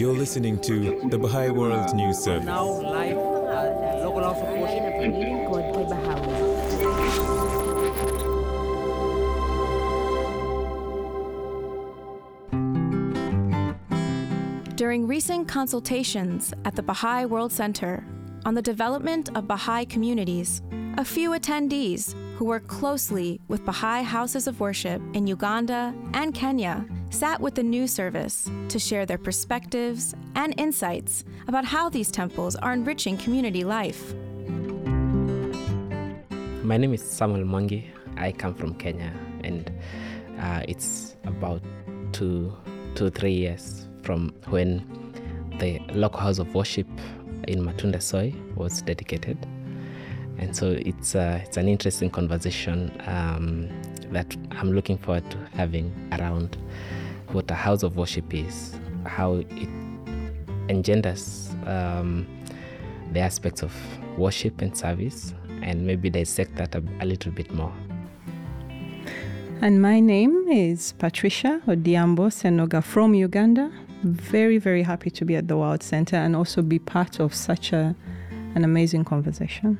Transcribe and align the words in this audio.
You're 0.00 0.14
listening 0.14 0.58
to 0.62 0.98
the 1.10 1.18
Baha'i 1.18 1.50
World 1.50 1.94
News 1.94 2.16
Service. 2.16 2.46
Now 2.46 2.64
live 2.66 3.18
at 3.18 4.00
local 4.00 4.24
house 4.24 4.40
of 4.40 4.48
worship. 4.56 4.80
Pagpapalilingkod 4.96 5.64
kay 5.76 5.84
Bahawi. 5.92 6.40
During 14.74 15.06
recent 15.06 15.46
consultations 15.46 16.54
at 16.64 16.74
the 16.74 16.82
Baha'i 16.82 17.26
World 17.26 17.52
Center 17.52 18.02
on 18.46 18.54
the 18.54 18.62
development 18.62 19.28
of 19.36 19.46
Baha'i 19.46 19.84
communities, 19.84 20.62
a 20.96 21.04
few 21.04 21.32
attendees 21.32 22.14
who 22.36 22.46
work 22.46 22.66
closely 22.68 23.38
with 23.48 23.66
Baha'i 23.66 24.02
houses 24.02 24.46
of 24.46 24.60
worship 24.60 25.02
in 25.12 25.26
Uganda 25.26 25.92
and 26.14 26.32
Kenya 26.32 26.86
sat 27.10 27.40
with 27.40 27.56
the 27.56 27.62
new 27.62 27.86
service 27.86 28.48
to 28.68 28.78
share 28.78 29.04
their 29.04 29.18
perspectives 29.18 30.14
and 30.36 30.58
insights 30.58 31.24
about 31.48 31.64
how 31.64 31.88
these 31.88 32.10
temples 32.10 32.56
are 32.56 32.72
enriching 32.72 33.16
community 33.18 33.64
life. 33.64 34.14
My 36.62 36.76
name 36.76 36.94
is 36.94 37.02
Samuel 37.02 37.44
Mwangi. 37.44 37.84
I 38.16 38.32
come 38.32 38.54
from 38.54 38.74
Kenya, 38.74 39.12
and 39.42 39.70
uh, 40.38 40.62
it's 40.68 41.16
about 41.24 41.62
two, 42.12 42.56
two, 42.94 43.10
three 43.10 43.32
years 43.32 43.88
from 44.02 44.32
when 44.48 44.86
the 45.58 45.80
local 45.92 46.20
house 46.20 46.38
of 46.38 46.54
worship 46.54 46.86
in 47.48 47.64
Matunda 47.64 48.00
Soy 48.00 48.32
was 48.54 48.82
dedicated. 48.82 49.36
And 50.38 50.56
so 50.56 50.70
it's 50.70 51.14
uh, 51.14 51.40
it's 51.44 51.56
an 51.56 51.68
interesting 51.68 52.08
conversation 52.08 52.90
um, 53.06 53.68
that 54.12 54.36
I'm 54.52 54.72
looking 54.72 54.96
forward 54.96 55.28
to 55.32 55.38
having 55.54 55.92
around 56.18 56.56
what 57.32 57.50
a 57.50 57.54
house 57.54 57.82
of 57.82 57.96
worship 57.96 58.34
is, 58.34 58.78
how 59.06 59.34
it 59.34 59.68
engenders 60.68 61.50
um, 61.66 62.26
the 63.12 63.20
aspects 63.20 63.62
of 63.62 63.72
worship 64.18 64.60
and 64.60 64.76
service, 64.76 65.34
and 65.62 65.86
maybe 65.86 66.10
dissect 66.10 66.56
that 66.56 66.74
a, 66.74 66.82
a 67.00 67.06
little 67.06 67.32
bit 67.32 67.52
more. 67.52 67.72
And 69.62 69.82
my 69.82 70.00
name 70.00 70.48
is 70.48 70.92
Patricia 70.92 71.60
Odhiambo 71.66 72.30
Senoga 72.30 72.82
from 72.82 73.14
Uganda. 73.14 73.70
Very, 74.02 74.56
very 74.56 74.82
happy 74.82 75.10
to 75.10 75.24
be 75.24 75.36
at 75.36 75.48
the 75.48 75.56
World 75.56 75.82
Center 75.82 76.16
and 76.16 76.34
also 76.34 76.62
be 76.62 76.78
part 76.78 77.20
of 77.20 77.34
such 77.34 77.72
a, 77.72 77.94
an 78.54 78.64
amazing 78.64 79.04
conversation. 79.04 79.78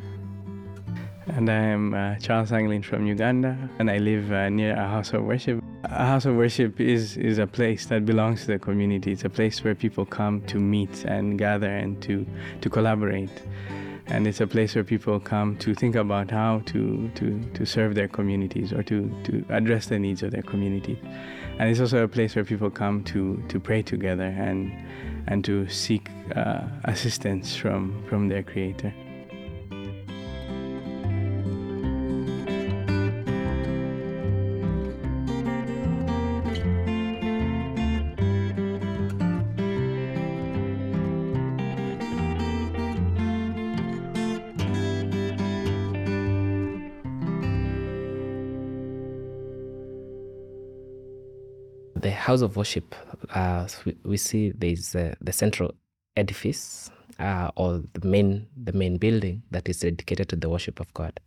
And 1.28 1.48
I'm 1.48 1.94
uh, 1.94 2.16
Charles 2.16 2.52
Anglin 2.52 2.82
from 2.82 3.06
Uganda, 3.06 3.56
and 3.78 3.90
I 3.90 3.98
live 3.98 4.30
uh, 4.32 4.50
near 4.50 4.74
a 4.74 4.86
house 4.86 5.12
of 5.14 5.24
worship. 5.24 5.62
A 5.92 6.06
house 6.06 6.24
of 6.24 6.36
worship 6.36 6.80
is, 6.80 7.16
is 7.16 7.38
a 7.38 7.48
place 7.48 7.86
that 7.86 8.06
belongs 8.06 8.42
to 8.42 8.46
the 8.46 8.60
community. 8.60 9.10
It's 9.10 9.24
a 9.24 9.28
place 9.28 9.64
where 9.64 9.74
people 9.74 10.06
come 10.06 10.40
to 10.42 10.58
meet 10.60 11.04
and 11.04 11.36
gather 11.36 11.66
and 11.66 12.00
to, 12.02 12.24
to 12.60 12.70
collaborate. 12.70 13.42
And 14.06 14.24
it's 14.28 14.40
a 14.40 14.46
place 14.46 14.76
where 14.76 14.84
people 14.84 15.18
come 15.18 15.56
to 15.58 15.74
think 15.74 15.96
about 15.96 16.30
how 16.30 16.60
to, 16.66 17.08
to, 17.16 17.42
to 17.54 17.66
serve 17.66 17.96
their 17.96 18.06
communities 18.06 18.72
or 18.72 18.84
to, 18.84 19.10
to 19.24 19.44
address 19.48 19.86
the 19.86 19.98
needs 19.98 20.22
of 20.22 20.30
their 20.30 20.42
community. 20.42 20.96
And 21.58 21.68
it's 21.68 21.80
also 21.80 22.04
a 22.04 22.08
place 22.08 22.36
where 22.36 22.44
people 22.44 22.70
come 22.70 23.02
to, 23.04 23.42
to 23.48 23.58
pray 23.58 23.82
together 23.82 24.32
and, 24.38 24.72
and 25.26 25.44
to 25.44 25.68
seek 25.68 26.08
uh, 26.36 26.68
assistance 26.84 27.56
from, 27.56 28.04
from 28.08 28.28
their 28.28 28.44
Creator. 28.44 28.94
The 52.00 52.10
house 52.10 52.40
of 52.42 52.56
worship, 52.56 52.94
uh, 53.34 53.68
we, 54.04 54.16
see 54.16 54.50
there's 54.50 54.94
uh, 54.94 55.14
the 55.20 55.32
central 55.32 55.74
edifice 56.16 56.90
uh, 57.18 57.50
or 57.56 57.82
the 57.92 58.06
main 58.06 58.46
the 58.64 58.72
main 58.72 58.96
building 58.96 59.42
that 59.50 59.68
is 59.68 59.80
dedicated 59.80 60.28
to 60.30 60.36
the 60.36 60.48
worship 60.48 60.80
of 60.80 60.92
God. 60.94 61.18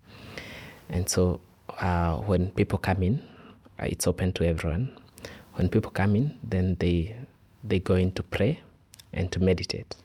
And 0.89 1.07
so 1.07 1.39
uh, 1.79 2.17
when 2.17 2.51
people 2.51 2.79
come 2.79 3.03
in, 3.03 3.23
uh, 3.79 3.85
it's 3.85 4.07
open 4.07 4.33
to 4.33 4.45
everyone. 4.45 4.97
When 5.55 5.69
people 5.69 5.91
come 5.91 6.15
in, 6.15 6.37
then 6.43 6.75
they 6.79 7.15
they 7.63 7.79
go 7.79 7.95
in 7.95 8.11
to 8.13 8.23
pray 8.23 8.59
and 9.13 9.31
to 9.31 9.39
meditate. 9.39 9.95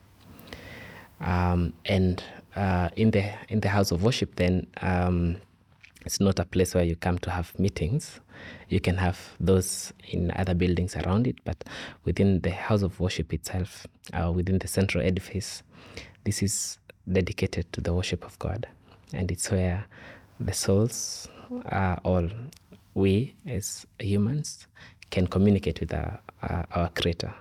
Um, 1.21 1.73
and 1.85 2.23
uh, 2.55 2.89
in 2.95 3.11
the 3.11 3.31
in 3.49 3.59
the 3.59 3.69
house 3.69 3.91
of 3.91 4.03
worship, 4.03 4.35
then 4.35 4.67
um, 4.81 5.37
it's 6.05 6.19
not 6.19 6.39
a 6.39 6.45
place 6.45 6.73
where 6.75 6.83
you 6.83 6.95
come 6.95 7.17
to 7.19 7.31
have 7.31 7.57
meetings. 7.59 8.19
You 8.69 8.79
can 8.79 8.97
have 8.97 9.19
those 9.39 9.93
in 10.07 10.31
other 10.35 10.53
buildings 10.53 10.95
around 10.95 11.27
it, 11.27 11.37
but 11.43 11.63
within 12.05 12.41
the 12.41 12.51
house 12.51 12.81
of 12.81 12.99
worship 12.99 13.33
itself, 13.33 13.87
uh, 14.13 14.31
within 14.31 14.59
the 14.59 14.67
central 14.67 15.03
edifice, 15.03 15.63
this 16.23 16.43
is 16.43 16.77
dedicated 17.11 17.71
to 17.73 17.81
the 17.81 17.93
worship 17.93 18.23
of 18.25 18.37
God. 18.39 18.67
And 19.13 19.31
it's 19.31 19.49
where 19.49 19.85
the 20.39 20.53
souls, 20.53 21.27
uh, 21.71 21.97
all 22.03 22.29
we 22.93 23.33
as 23.47 23.85
humans, 23.97 24.67
can 25.09 25.25
communicate 25.25 25.79
with 25.79 25.93
our, 25.93 26.19
uh, 26.43 26.63
our 26.71 26.89
Creator. 26.89 27.33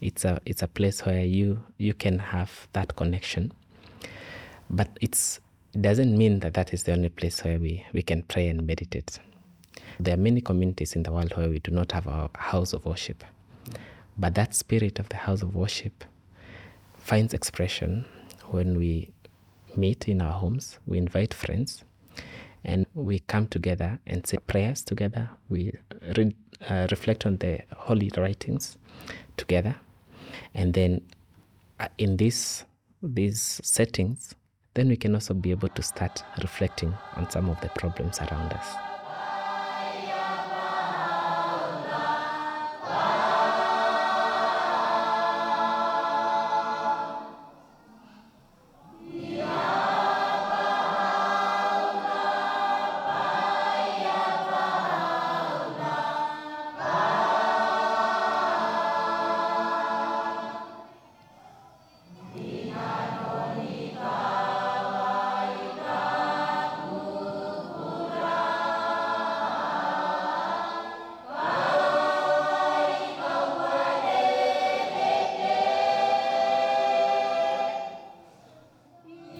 It's 0.00 0.26
a, 0.26 0.40
it's 0.44 0.62
a 0.62 0.68
place 0.68 1.06
where 1.06 1.24
you, 1.24 1.62
you 1.78 1.94
can 1.94 2.18
have 2.18 2.68
that 2.74 2.96
connection. 2.96 3.52
But 4.68 4.88
it's 5.00 5.40
it 5.76 5.82
doesn't 5.82 6.16
mean 6.16 6.40
that 6.40 6.54
that 6.54 6.72
is 6.72 6.84
the 6.84 6.92
only 6.92 7.10
place 7.10 7.44
where 7.44 7.58
we, 7.58 7.84
we 7.92 8.00
can 8.00 8.22
pray 8.22 8.48
and 8.48 8.66
meditate. 8.66 9.18
There 9.98 10.14
are 10.14 10.18
many 10.18 10.40
communities 10.40 10.94
in 10.94 11.02
the 11.02 11.12
world 11.12 11.36
where 11.36 11.48
we 11.48 11.58
do 11.58 11.70
not 11.70 11.92
have 11.92 12.06
our 12.06 12.30
house 12.36 12.72
of 12.72 12.84
worship. 12.84 13.24
But 14.18 14.34
that 14.34 14.54
spirit 14.54 14.98
of 14.98 15.08
the 15.08 15.16
house 15.16 15.42
of 15.42 15.54
worship 15.54 16.04
finds 16.98 17.34
expression 17.34 18.04
when 18.50 18.78
we 18.78 19.10
meet 19.76 20.08
in 20.08 20.20
our 20.20 20.32
homes, 20.32 20.78
we 20.86 20.98
invite 20.98 21.34
friends, 21.34 21.84
and 22.64 22.86
we 22.94 23.20
come 23.20 23.46
together 23.46 23.98
and 24.06 24.26
say 24.26 24.38
prayers 24.38 24.82
together. 24.82 25.30
We 25.48 25.72
read, 26.16 26.34
uh, 26.68 26.88
reflect 26.90 27.26
on 27.26 27.36
the 27.36 27.60
holy 27.76 28.10
writings 28.16 28.76
together. 29.36 29.76
And 30.54 30.74
then 30.74 31.02
uh, 31.78 31.88
in 31.98 32.16
this, 32.16 32.64
these 33.02 33.60
settings, 33.62 34.34
then 34.74 34.88
we 34.88 34.96
can 34.96 35.14
also 35.14 35.32
be 35.34 35.50
able 35.52 35.68
to 35.68 35.82
start 35.82 36.22
reflecting 36.42 36.94
on 37.14 37.30
some 37.30 37.48
of 37.48 37.60
the 37.60 37.68
problems 37.70 38.18
around 38.18 38.52
us. 38.52 38.95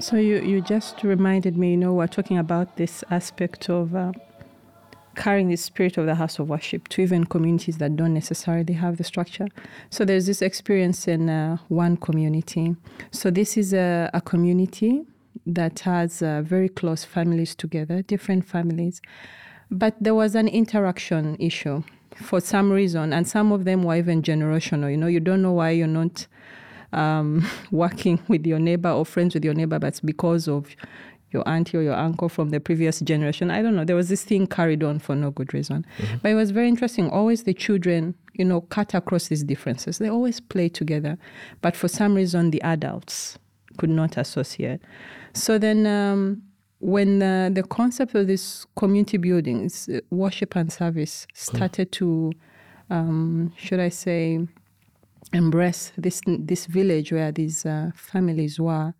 So 0.06 0.18
you, 0.18 0.40
you 0.40 0.60
just 0.60 1.02
reminded 1.02 1.58
me, 1.58 1.72
you 1.72 1.76
know, 1.76 1.92
we're 1.92 2.06
talking 2.06 2.38
about 2.38 2.76
this 2.76 3.02
aspect 3.10 3.68
of 3.68 3.92
uh, 3.96 4.12
carrying 5.16 5.48
the 5.48 5.56
spirit 5.56 5.98
of 5.98 6.06
the 6.06 6.14
house 6.14 6.38
of 6.38 6.48
worship 6.48 6.86
to 6.90 7.02
even 7.02 7.24
communities 7.24 7.78
that 7.78 7.96
don't 7.96 8.14
necessarily 8.14 8.74
have 8.74 8.98
the 8.98 9.02
structure. 9.02 9.48
So 9.90 10.04
there's 10.04 10.26
this 10.26 10.42
experience 10.42 11.08
in 11.08 11.28
uh, 11.28 11.56
one 11.66 11.96
community. 11.96 12.76
So 13.10 13.32
this 13.32 13.56
is 13.56 13.74
a, 13.74 14.08
a 14.14 14.20
community 14.20 15.02
that 15.44 15.80
has 15.80 16.22
uh, 16.22 16.42
very 16.42 16.68
close 16.68 17.02
families 17.02 17.56
together, 17.56 18.02
different 18.02 18.44
families. 18.44 19.02
But 19.72 19.96
there 20.00 20.14
was 20.14 20.36
an 20.36 20.46
interaction 20.46 21.36
issue 21.40 21.82
for 22.14 22.38
some 22.38 22.70
reason, 22.70 23.12
and 23.12 23.26
some 23.26 23.50
of 23.50 23.64
them 23.64 23.82
were 23.82 23.96
even 23.96 24.22
generational. 24.22 24.88
You 24.88 24.98
know, 24.98 25.08
you 25.08 25.18
don't 25.18 25.42
know 25.42 25.54
why 25.54 25.70
you're 25.70 25.88
not 25.88 26.28
um, 26.96 27.46
working 27.70 28.20
with 28.28 28.46
your 28.46 28.58
neighbor 28.58 28.90
or 28.90 29.04
friends 29.04 29.34
with 29.34 29.44
your 29.44 29.54
neighbor, 29.54 29.78
but 29.78 29.88
it's 29.88 30.00
because 30.00 30.48
of 30.48 30.74
your 31.30 31.46
auntie 31.48 31.76
or 31.76 31.82
your 31.82 31.94
uncle 31.94 32.28
from 32.28 32.50
the 32.50 32.60
previous 32.60 33.00
generation. 33.00 33.50
I 33.50 33.62
don't 33.62 33.76
know. 33.76 33.84
There 33.84 33.96
was 33.96 34.08
this 34.08 34.24
thing 34.24 34.46
carried 34.46 34.82
on 34.82 34.98
for 34.98 35.14
no 35.14 35.30
good 35.30 35.52
reason. 35.52 35.84
But 36.22 36.30
it 36.30 36.34
was 36.34 36.50
very 36.50 36.68
interesting. 36.68 37.10
Always 37.10 37.42
the 37.42 37.54
children, 37.54 38.14
you 38.34 38.44
know, 38.44 38.62
cut 38.62 38.94
across 38.94 39.28
these 39.28 39.44
differences. 39.44 39.98
They 39.98 40.08
always 40.08 40.40
play 40.40 40.68
together. 40.68 41.18
But 41.62 41.76
for 41.76 41.88
some 41.88 42.14
reason, 42.14 42.50
the 42.50 42.62
adults 42.62 43.38
could 43.76 43.90
not 43.90 44.16
associate. 44.16 44.80
So 45.34 45.58
then, 45.58 45.86
um, 45.86 46.42
when 46.78 47.22
uh, 47.22 47.50
the 47.52 47.62
concept 47.62 48.14
of 48.14 48.26
this 48.26 48.66
community 48.76 49.16
buildings, 49.16 49.88
uh, 49.88 50.00
worship 50.10 50.56
and 50.56 50.72
service, 50.72 51.26
started 51.34 51.90
to, 51.92 52.32
um, 52.90 53.52
should 53.56 53.80
I 53.80 53.88
say, 53.88 54.46
embrace 55.32 55.92
this 55.96 56.20
this 56.26 56.66
village 56.66 57.12
where 57.12 57.32
these 57.32 57.66
uh, 57.66 57.90
families 57.94 58.58
were. 58.60 58.94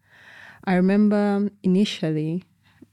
I 0.65 0.75
remember 0.75 1.51
initially 1.63 2.45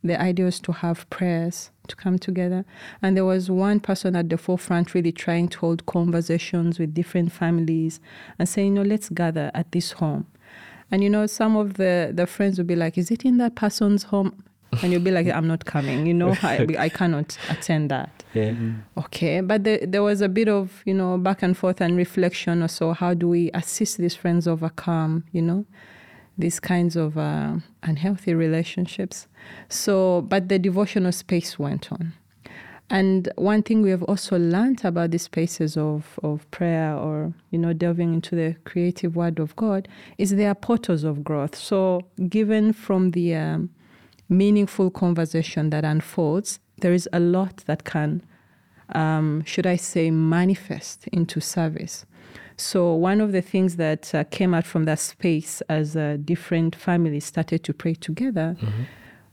the 0.03 0.21
idea 0.21 0.45
was 0.45 0.59
to 0.59 0.71
have 0.73 1.09
prayers 1.09 1.71
to 1.87 1.95
come 1.95 2.19
together, 2.19 2.65
and 3.01 3.15
there 3.15 3.25
was 3.25 3.49
one 3.49 3.79
person 3.79 4.15
at 4.15 4.29
the 4.29 4.37
forefront 4.37 4.93
really 4.93 5.11
trying 5.11 5.47
to 5.49 5.59
hold 5.59 5.85
conversations 5.85 6.77
with 6.79 6.93
different 6.93 7.31
families 7.31 7.99
and 8.37 8.47
saying, 8.47 8.75
"You 8.75 8.83
know, 8.83 8.89
let's 8.89 9.09
gather 9.09 9.49
at 9.53 9.71
this 9.71 9.93
home." 9.93 10.27
And 10.91 11.03
you 11.03 11.09
know, 11.09 11.25
some 11.25 11.55
of 11.55 11.75
the 11.75 12.11
the 12.13 12.27
friends 12.27 12.57
would 12.57 12.67
be 12.67 12.75
like, 12.75 12.97
"Is 12.97 13.11
it 13.11 13.25
in 13.25 13.37
that 13.37 13.55
person's 13.55 14.03
home?" 14.03 14.43
And 14.81 14.91
you'll 14.91 15.01
be 15.01 15.11
like, 15.11 15.27
"I'm 15.27 15.47
not 15.47 15.65
coming." 15.65 16.05
You 16.05 16.13
know, 16.13 16.35
I, 16.43 16.67
I 16.77 16.89
cannot 16.89 17.37
attend 17.49 17.89
that. 17.91 18.22
Yeah. 18.33 18.53
Okay, 18.97 19.41
but 19.41 19.63
the, 19.63 19.85
there 19.87 20.01
was 20.01 20.21
a 20.21 20.29
bit 20.29 20.49
of 20.49 20.81
you 20.85 20.93
know 20.93 21.17
back 21.17 21.43
and 21.43 21.55
forth 21.55 21.81
and 21.81 21.95
reflection. 21.95 22.63
or 22.63 22.67
so 22.67 22.93
how 22.93 23.13
do 23.13 23.29
we 23.29 23.51
assist 23.53 23.97
these 23.97 24.15
friends 24.15 24.47
overcome 24.47 25.23
you 25.31 25.41
know 25.41 25.65
these 26.35 26.59
kinds 26.59 26.95
of 26.95 27.15
uh, 27.15 27.57
unhealthy 27.83 28.33
relationships? 28.33 29.27
So, 29.69 30.21
but 30.21 30.49
the 30.49 30.57
devotional 30.57 31.11
space 31.11 31.59
went 31.59 31.91
on, 31.91 32.13
and 32.89 33.29
one 33.35 33.61
thing 33.61 33.83
we 33.83 33.91
have 33.91 34.03
also 34.03 34.39
learned 34.39 34.83
about 34.83 35.11
these 35.11 35.23
spaces 35.23 35.77
of 35.77 36.19
of 36.23 36.49
prayer 36.49 36.95
or 36.95 37.33
you 37.51 37.59
know 37.59 37.73
delving 37.73 38.15
into 38.15 38.35
the 38.35 38.55
creative 38.65 39.15
Word 39.15 39.37
of 39.37 39.55
God 39.55 39.87
is 40.17 40.31
they 40.31 40.47
are 40.47 40.55
portals 40.55 41.03
of 41.03 41.23
growth. 41.23 41.55
So, 41.55 42.01
given 42.29 42.73
from 42.73 43.11
the 43.11 43.35
um, 43.35 43.69
meaningful 44.27 44.89
conversation 44.89 45.69
that 45.69 45.85
unfolds, 45.85 46.59
there 46.79 46.93
is 46.93 47.07
a 47.13 47.19
lot 47.19 47.57
that 47.65 47.83
can, 47.83 48.21
um, 48.93 49.43
should 49.45 49.65
I 49.67 49.75
say, 49.75 50.11
manifest 50.11 51.07
into 51.07 51.39
service. 51.39 52.05
So, 52.57 52.93
one 52.93 53.19
of 53.19 53.31
the 53.31 53.41
things 53.41 53.77
that 53.77 54.13
uh, 54.13 54.23
came 54.25 54.53
out 54.53 54.65
from 54.65 54.85
that 54.85 54.99
space 54.99 55.61
as 55.69 55.95
uh, 55.95 56.17
different 56.23 56.75
families 56.75 57.25
started 57.25 57.63
to 57.63 57.73
pray 57.73 57.95
together 57.95 58.55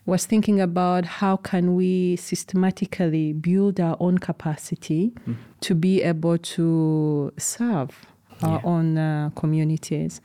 was 0.07 0.27
thinking 0.27 0.61
about 0.61 1.05
how 1.05 1.37
can 1.37 1.75
we 1.77 2.17
systematically 2.17 3.33
build 3.33 3.79
our 3.79 3.97
own 4.01 4.19
capacity 4.19 5.13
to 5.61 5.75
be 5.75 6.03
able 6.03 6.39
to 6.39 7.33
serve 7.37 8.07
our 8.43 8.61
own 8.65 8.97
uh, 8.97 9.31
communities. 9.37 10.21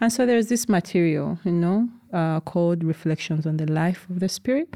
And 0.00 0.12
so 0.12 0.24
there's 0.24 0.48
this 0.48 0.68
material, 0.68 1.38
you 1.44 1.52
know, 1.52 1.88
uh, 2.12 2.40
called 2.40 2.84
Reflections 2.84 3.46
on 3.46 3.56
the 3.56 3.70
Life 3.70 4.06
of 4.10 4.20
the 4.20 4.28
Spirit 4.28 4.74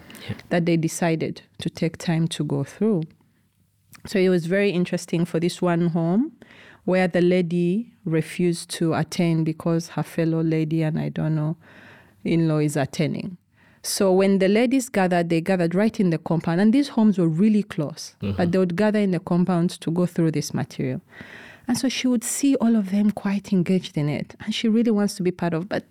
that 0.50 0.66
they 0.66 0.76
decided 0.76 1.42
to 1.58 1.70
take 1.70 1.96
time 1.98 2.28
to 2.28 2.44
go 2.44 2.64
through. 2.64 3.02
So 4.06 4.18
it 4.18 4.28
was 4.28 4.46
very 4.46 4.70
interesting 4.70 5.24
for 5.24 5.38
this 5.38 5.62
one 5.62 5.88
home 5.88 6.32
where 6.84 7.06
the 7.06 7.20
lady 7.20 7.92
refused 8.04 8.68
to 8.70 8.94
attend 8.94 9.44
because 9.44 9.88
her 9.90 10.02
fellow 10.02 10.42
lady 10.42 10.82
and 10.82 10.98
I 10.98 11.08
don't 11.08 11.36
know 11.36 11.56
in 12.24 12.48
law 12.48 12.58
is 12.58 12.76
attending. 12.76 13.36
So 13.84 14.12
when 14.12 14.38
the 14.38 14.48
ladies 14.48 14.88
gathered, 14.88 15.28
they 15.28 15.40
gathered 15.40 15.74
right 15.74 15.98
in 15.98 16.10
the 16.10 16.18
compound, 16.18 16.60
and 16.60 16.72
these 16.72 16.90
homes 16.90 17.18
were 17.18 17.26
really 17.28 17.64
close, 17.64 18.14
but 18.36 18.52
they 18.52 18.58
would 18.58 18.76
gather 18.76 19.00
in 19.00 19.10
the 19.10 19.18
compound 19.18 19.70
to 19.80 19.90
go 19.90 20.06
through 20.06 20.30
this 20.30 20.54
material. 20.54 21.00
And 21.66 21.76
so 21.76 21.88
she 21.88 22.06
would 22.06 22.22
see 22.22 22.54
all 22.56 22.76
of 22.76 22.90
them 22.90 23.10
quite 23.10 23.52
engaged 23.52 23.96
in 23.96 24.08
it, 24.08 24.36
and 24.40 24.54
she 24.54 24.68
really 24.68 24.92
wants 24.92 25.14
to 25.14 25.22
be 25.24 25.32
part 25.32 25.52
of. 25.52 25.68
But 25.68 25.84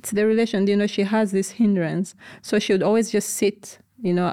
it's 0.00 0.12
the 0.12 0.26
relation, 0.26 0.66
you 0.66 0.76
know. 0.76 0.86
She 0.86 1.02
has 1.02 1.30
this 1.30 1.50
hindrance, 1.50 2.14
so 2.40 2.58
she 2.58 2.72
would 2.72 2.82
always 2.82 3.10
just 3.10 3.34
sit, 3.34 3.78
you 4.02 4.14
know, 4.14 4.26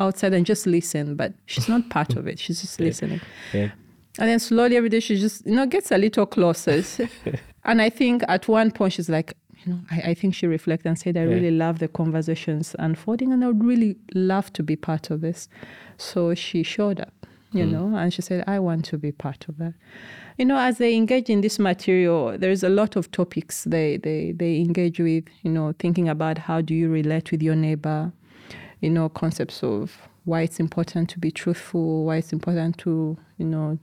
outside 0.00 0.34
and 0.34 0.44
just 0.44 0.66
listen. 0.66 1.14
But 1.14 1.32
she's 1.46 1.68
not 1.68 1.88
part 1.90 2.16
of 2.16 2.26
it; 2.26 2.40
she's 2.40 2.60
just 2.60 2.80
listening. 2.88 3.20
Yeah. 3.52 3.70
And 4.18 4.28
then 4.28 4.40
slowly 4.40 4.76
every 4.76 4.88
day 4.88 5.00
she 5.00 5.16
just, 5.16 5.46
you 5.46 5.54
know, 5.54 5.64
gets 5.64 5.90
a 5.90 5.96
little 5.96 6.26
closer. 6.26 6.82
and 7.64 7.80
I 7.80 7.88
think 7.88 8.22
at 8.28 8.46
one 8.46 8.70
point 8.70 8.94
she's 8.94 9.08
like, 9.08 9.32
you 9.64 9.72
know, 9.72 9.80
I, 9.90 10.10
I 10.10 10.14
think 10.14 10.34
she 10.34 10.46
reflected 10.46 10.88
and 10.88 10.98
said, 10.98 11.16
I 11.16 11.22
really 11.22 11.50
love 11.50 11.78
the 11.78 11.88
conversations 11.88 12.76
unfolding 12.78 13.32
and 13.32 13.42
I 13.42 13.46
would 13.46 13.64
really 13.64 13.96
love 14.14 14.52
to 14.54 14.62
be 14.62 14.76
part 14.76 15.08
of 15.08 15.22
this. 15.22 15.48
So 15.96 16.34
she 16.34 16.62
showed 16.62 17.00
up, 17.00 17.26
you 17.52 17.64
hmm. 17.64 17.72
know, 17.72 17.96
and 17.96 18.12
she 18.12 18.22
said, 18.22 18.44
I 18.46 18.58
want 18.58 18.84
to 18.86 18.98
be 18.98 19.12
part 19.12 19.46
of 19.48 19.58
that. 19.58 19.74
You 20.38 20.46
know, 20.46 20.58
as 20.58 20.78
they 20.78 20.94
engage 20.94 21.28
in 21.28 21.42
this 21.42 21.58
material, 21.58 22.36
there's 22.38 22.62
a 22.62 22.68
lot 22.68 22.96
of 22.96 23.10
topics 23.10 23.64
they, 23.64 23.98
they, 23.98 24.32
they 24.32 24.56
engage 24.56 24.98
with, 24.98 25.24
you 25.42 25.50
know, 25.50 25.74
thinking 25.78 26.08
about 26.08 26.38
how 26.38 26.60
do 26.60 26.74
you 26.74 26.88
relate 26.88 27.30
with 27.30 27.42
your 27.42 27.54
neighbor, 27.54 28.12
you 28.80 28.90
know, 28.90 29.08
concepts 29.08 29.62
of 29.62 30.08
why 30.24 30.42
it's 30.42 30.60
important 30.60 31.10
to 31.10 31.18
be 31.18 31.30
truthful, 31.30 32.04
why 32.04 32.16
it's 32.16 32.32
important 32.32 32.78
to, 32.78 33.18
you 33.36 33.44
know, 33.44 33.78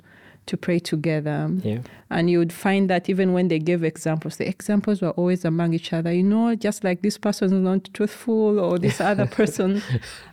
to 0.47 0.57
pray 0.57 0.79
together. 0.79 1.47
Yeah. 1.63 1.79
And 2.09 2.29
you 2.29 2.39
would 2.39 2.51
find 2.51 2.89
that 2.89 3.07
even 3.07 3.33
when 3.33 3.49
they 3.49 3.59
gave 3.59 3.83
examples, 3.83 4.37
the 4.37 4.47
examples 4.47 5.01
were 5.01 5.11
always 5.11 5.45
among 5.45 5.73
each 5.73 5.93
other. 5.93 6.11
You 6.11 6.23
know, 6.23 6.55
just 6.55 6.83
like 6.83 7.03
this 7.03 7.19
person 7.19 7.47
is 7.47 7.53
not 7.53 7.89
truthful, 7.93 8.59
or 8.59 8.79
this 8.79 8.99
other 8.99 9.25
person, 9.39 9.83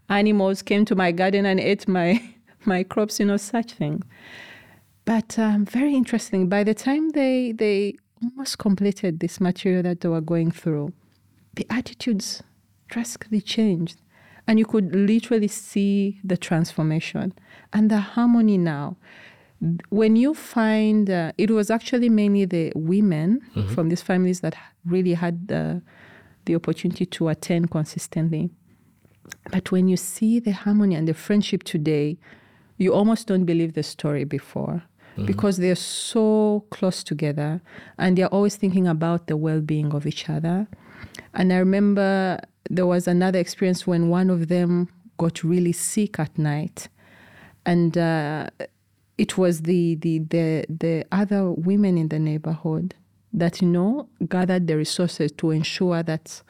animals 0.09 0.63
came 0.63 0.87
to 0.87 0.95
my 0.95 1.13
garden 1.13 1.45
and 1.45 1.61
ate 1.61 1.87
my 1.87 2.23
my 2.67 2.83
crops. 2.83 3.21
You 3.21 3.27
know, 3.27 3.37
such 3.37 3.73
things. 3.73 4.05
But 5.05 5.39
um, 5.39 5.65
very 5.65 5.95
interesting. 5.95 6.49
By 6.49 6.65
the 6.65 6.75
time 6.75 7.11
they 7.11 7.53
they 7.53 7.95
almost 8.23 8.59
completed 8.59 9.21
this 9.21 9.41
material 9.41 9.83
that 9.85 10.01
they 10.01 10.09
were 10.09 10.21
going 10.21 10.51
through, 10.51 10.93
the 11.55 11.67
attitudes 11.71 12.43
drastically 12.89 13.41
changed, 13.41 14.01
and 14.47 14.59
you 14.59 14.65
could 14.65 14.95
literally 14.95 15.49
see 15.49 16.21
the 16.25 16.37
transformation 16.37 17.33
and 17.73 17.91
the 17.91 17.99
harmony 18.01 18.59
now 18.59 18.97
when 19.89 20.17
you 20.17 20.35
find 20.35 21.09
uh, 21.09 21.33
it 21.39 21.51
was 21.51 21.71
actually 21.71 22.09
mainly 22.09 22.45
the 22.45 22.73
women 22.75 23.41
from 23.75 23.89
these 23.89 24.03
families 24.03 24.41
that 24.41 24.55
really 24.85 25.15
had 25.15 25.49
the, 25.49 25.81
the 26.45 26.55
opportunity 26.55 27.07
to 27.07 27.29
attend 27.29 27.71
consistently 27.71 28.51
but 29.51 29.73
when 29.73 29.89
you 29.89 29.97
see 29.97 30.39
the 30.39 30.53
harmony 30.53 30.95
and 30.95 31.09
the 31.09 31.15
friendship 31.15 31.63
today 31.63 32.19
you 32.79 32.93
almost 32.93 33.27
don't 33.27 33.45
believe 33.45 33.75
the 33.75 33.83
story 33.83 34.25
before 34.25 34.83
because 35.25 35.57
they're 35.57 35.75
so 35.75 36.63
close 36.69 37.03
together 37.03 37.63
and 37.99 38.19
they're 38.19 38.29
always 38.29 38.57
thinking 38.57 38.87
about 38.87 39.29
the 39.29 39.37
well-being 39.37 39.95
of 39.95 40.07
each 40.07 40.29
other 40.29 40.67
and 41.33 41.53
i 41.53 41.57
remember 41.57 42.39
there 42.69 42.87
was 42.87 43.09
another 43.09 43.39
experience 43.39 43.87
when 43.87 44.11
one 44.11 44.29
of 44.29 44.49
them 44.49 44.89
got 45.17 45.43
really 45.43 45.73
sick 45.73 46.19
at 46.19 46.37
night 46.37 46.89
and 47.65 47.97
uh, 47.97 48.49
it 49.19 49.39
was 49.39 49.63
the, 49.63 49.95
the 49.97 50.19
the 50.19 50.65
the 50.69 51.05
other 51.11 51.51
women 51.51 51.97
in 51.97 52.09
the 52.09 52.19
neighborhood 52.19 52.95
that 53.33 53.61
you 53.61 53.69
know 53.69 54.09
gathered 54.29 54.67
the 54.67 54.77
resources 54.77 55.33
to 55.33 55.51
ensure 55.51 56.03
that 56.03 56.43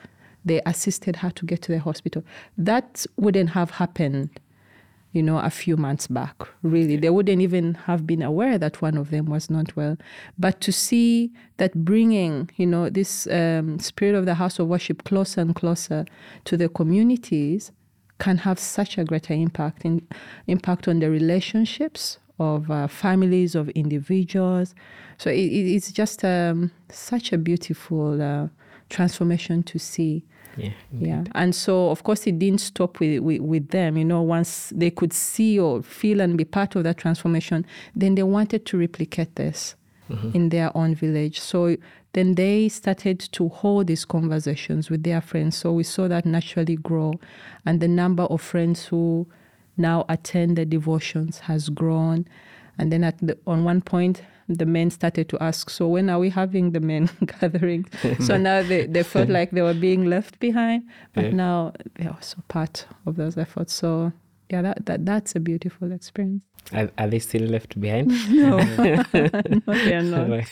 they 0.44 0.62
assisted 0.64 1.16
her 1.16 1.30
to 1.30 1.44
get 1.44 1.60
to 1.62 1.72
the 1.72 1.80
hospital. 1.80 2.22
That 2.56 3.04
wouldn't 3.16 3.50
have 3.50 3.72
happened, 3.72 4.30
you 5.16 5.22
know, 5.22 5.38
a 5.38 5.50
few 5.50 5.76
months 5.76 6.06
back. 6.06 6.36
Really, 6.62 6.96
they 6.96 7.10
wouldn't 7.10 7.40
even 7.42 7.74
have 7.74 8.06
been 8.06 8.22
aware 8.22 8.58
that 8.58 8.82
one 8.82 8.96
of 8.96 9.10
them 9.10 9.26
was 9.26 9.48
not 9.50 9.74
well. 9.74 9.96
But 10.38 10.60
to 10.60 10.72
see 10.72 11.32
that 11.56 11.72
bringing, 11.84 12.50
you 12.56 12.66
know, 12.66 12.90
this 12.90 13.26
um, 13.28 13.78
spirit 13.78 14.14
of 14.14 14.26
the 14.26 14.34
house 14.34 14.58
of 14.58 14.68
worship 14.68 15.04
closer 15.04 15.40
and 15.40 15.54
closer 15.54 16.04
to 16.44 16.56
the 16.56 16.68
communities 16.68 17.72
can 18.18 18.38
have 18.38 18.58
such 18.58 18.98
a 18.98 19.04
greater 19.04 19.34
impact 19.34 19.84
in 19.84 20.06
impact 20.46 20.88
on 20.88 21.00
the 21.00 21.10
relationships 21.10 22.18
of 22.38 22.70
uh, 22.70 22.86
families 22.86 23.54
of 23.54 23.68
individuals 23.70 24.74
so 25.18 25.30
it, 25.30 25.36
it- 25.58 25.74
it's 25.74 25.92
just 25.92 26.24
um, 26.24 26.70
such 26.90 27.32
a 27.32 27.38
beautiful 27.38 28.20
uh, 28.22 28.48
transformation 28.88 29.62
to 29.62 29.78
see 29.78 30.24
Yeah. 30.56 30.70
yeah. 30.98 31.24
and 31.34 31.54
so 31.54 31.90
of 31.90 32.02
course 32.04 32.26
it 32.26 32.38
didn't 32.38 32.60
stop 32.60 33.00
with, 33.00 33.20
with, 33.20 33.40
with 33.40 33.68
them. 33.68 33.96
You 33.96 34.04
know 34.04 34.22
once 34.22 34.72
they 34.74 34.90
could 34.90 35.12
see 35.12 35.58
or 35.58 35.82
feel 35.82 36.20
and 36.20 36.36
be 36.36 36.44
part 36.44 36.76
of 36.76 36.84
that 36.84 36.96
transformation 36.96 37.66
then 37.94 38.14
they 38.14 38.22
wanted 38.22 38.66
to 38.66 38.78
replicate 38.78 39.34
this 39.36 39.74
mm-hmm. 40.10 40.30
in 40.34 40.48
their 40.50 40.76
own 40.76 40.94
village. 40.94 41.40
So 41.40 41.76
then 42.12 42.34
they 42.34 42.68
started 42.68 43.20
to 43.20 43.48
hold 43.48 43.88
these 43.88 44.04
conversations 44.04 44.90
with 44.90 45.02
their 45.02 45.20
friends. 45.20 45.56
So 45.56 45.72
we 45.72 45.82
saw 45.82 46.08
that 46.08 46.24
naturally 46.24 46.76
grow. 46.76 47.14
And 47.64 47.80
the 47.80 47.88
number 47.88 48.24
of 48.24 48.40
friends 48.40 48.86
who 48.86 49.26
now 49.76 50.04
attend 50.08 50.56
the 50.56 50.64
devotions 50.64 51.40
has 51.40 51.68
grown. 51.68 52.26
And 52.78 52.92
then 52.92 53.04
at 53.04 53.18
the, 53.18 53.38
on 53.46 53.64
one 53.64 53.80
point, 53.80 54.22
the 54.48 54.66
men 54.66 54.90
started 54.90 55.28
to 55.30 55.38
ask, 55.42 55.70
"So 55.70 55.88
when 55.88 56.08
are 56.10 56.18
we 56.18 56.30
having 56.30 56.72
the 56.72 56.80
men 56.80 57.08
gathering?" 57.40 57.86
so 58.20 58.36
now 58.36 58.62
they, 58.62 58.86
they 58.86 59.02
felt 59.02 59.28
like 59.28 59.50
they 59.50 59.62
were 59.62 59.74
being 59.74 60.04
left 60.06 60.38
behind, 60.40 60.84
but 61.14 61.24
Yeah. 61.24 61.30
now 61.32 61.72
they're 61.94 62.10
also 62.12 62.38
part 62.48 62.86
of 63.06 63.16
those 63.16 63.36
efforts. 63.36 63.72
So 63.74 64.12
yeah, 64.50 64.62
that, 64.62 64.86
that 64.86 65.04
that's 65.04 65.34
a 65.34 65.40
beautiful 65.40 65.90
experience. 65.92 66.42
Are, 66.72 66.90
are 66.98 67.06
they 67.06 67.20
still 67.20 67.42
left 67.42 67.80
behind? 67.80 68.10
No, 68.28 68.58
no, 69.66 69.74
they 69.74 69.94
are 69.94 70.02
not. 70.02 70.48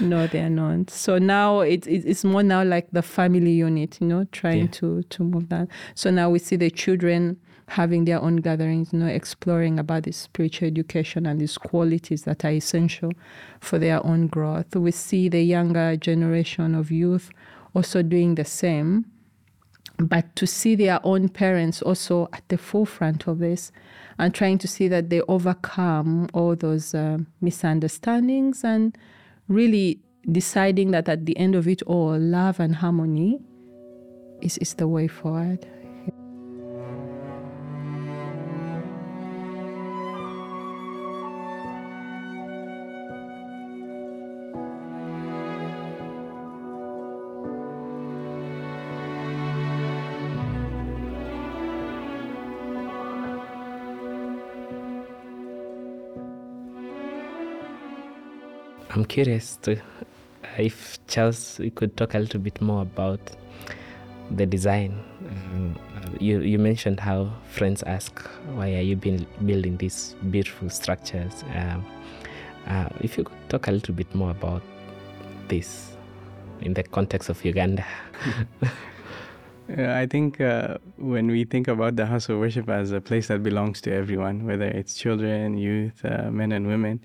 No, 0.00 0.26
they 0.28 0.40
are 0.40 0.50
not. 0.50 0.90
So 0.90 1.18
now 1.18 1.60
it's 1.60 1.86
it's 1.86 2.04
it's 2.04 2.24
more 2.24 2.42
now 2.42 2.62
like 2.64 2.88
the 2.92 3.02
family 3.02 3.52
unit, 3.52 3.98
you 4.00 4.06
know, 4.06 4.24
trying 4.32 4.66
Yeah. 4.66 4.70
to 4.72 5.02
to 5.02 5.22
move 5.24 5.48
that. 5.48 5.68
So 5.94 6.10
now 6.10 6.30
we 6.30 6.38
see 6.38 6.56
the 6.56 6.70
children 6.70 7.36
having 7.68 8.04
their 8.04 8.20
own 8.20 8.36
gatherings, 8.36 8.92
you 8.92 8.98
know, 8.98 9.06
exploring 9.06 9.78
about 9.78 10.02
this 10.04 10.16
spiritual 10.16 10.66
education 10.68 11.24
and 11.26 11.40
these 11.40 11.56
qualities 11.56 12.22
that 12.22 12.44
are 12.44 12.50
essential 12.50 13.12
for 13.60 13.78
their 13.78 14.04
own 14.04 14.26
growth. 14.26 14.74
We 14.74 14.90
see 14.90 15.28
the 15.28 15.42
younger 15.42 15.96
generation 15.96 16.74
of 16.74 16.90
youth 16.90 17.30
also 17.74 18.02
doing 18.02 18.34
the 18.34 18.44
same 18.44 19.04
but 20.08 20.34
to 20.36 20.46
see 20.46 20.74
their 20.74 21.00
own 21.04 21.28
parents 21.28 21.82
also 21.82 22.28
at 22.32 22.42
the 22.48 22.58
forefront 22.58 23.26
of 23.26 23.38
this 23.38 23.72
and 24.18 24.34
trying 24.34 24.58
to 24.58 24.68
see 24.68 24.88
that 24.88 25.10
they 25.10 25.20
overcome 25.22 26.28
all 26.32 26.54
those 26.54 26.94
uh, 26.94 27.18
misunderstandings 27.40 28.64
and 28.64 28.96
really 29.48 30.00
deciding 30.30 30.90
that 30.90 31.08
at 31.08 31.26
the 31.26 31.36
end 31.36 31.54
of 31.54 31.66
it 31.66 31.82
all, 31.82 32.18
love 32.18 32.60
and 32.60 32.76
harmony 32.76 33.40
is, 34.42 34.58
is 34.58 34.74
the 34.74 34.86
way 34.86 35.08
forward. 35.08 35.66
I'm 58.90 59.04
curious 59.04 59.56
to 59.62 59.80
if 60.58 60.98
Charles, 61.06 61.60
you 61.60 61.70
could 61.70 61.96
talk 61.96 62.14
a 62.14 62.18
little 62.18 62.40
bit 62.40 62.60
more 62.60 62.82
about 62.82 63.20
the 64.32 64.46
design. 64.46 64.98
Um, 65.28 65.78
you 66.18 66.40
you 66.40 66.58
mentioned 66.58 66.98
how 66.98 67.30
friends 67.50 67.82
ask, 67.84 68.18
"Why 68.54 68.74
are 68.74 68.82
you 68.82 68.96
been 68.96 69.26
building 69.46 69.76
these 69.76 70.16
beautiful 70.30 70.70
structures?" 70.70 71.44
Um, 71.54 71.84
uh, 72.66 72.88
if 73.00 73.16
you 73.16 73.24
could 73.24 73.48
talk 73.48 73.68
a 73.68 73.72
little 73.72 73.94
bit 73.94 74.12
more 74.14 74.30
about 74.30 74.62
this 75.48 75.96
in 76.60 76.74
the 76.74 76.82
context 76.82 77.28
of 77.28 77.44
Uganda. 77.44 77.84
I 79.78 80.06
think 80.06 80.40
uh, 80.40 80.78
when 80.96 81.28
we 81.28 81.44
think 81.44 81.68
about 81.68 81.94
the 81.94 82.06
house 82.06 82.28
of 82.28 82.40
worship 82.40 82.68
as 82.68 82.90
a 82.90 83.00
place 83.00 83.28
that 83.28 83.44
belongs 83.44 83.80
to 83.82 83.92
everyone, 83.92 84.44
whether 84.44 84.66
it's 84.66 84.94
children, 84.94 85.56
youth, 85.56 86.04
uh, 86.04 86.28
men, 86.30 86.50
and 86.50 86.66
women, 86.66 87.00